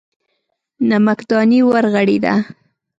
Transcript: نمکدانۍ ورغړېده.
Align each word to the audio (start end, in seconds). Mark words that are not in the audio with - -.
نمکدانۍ 0.89 1.59
ورغړېده. 1.69 2.33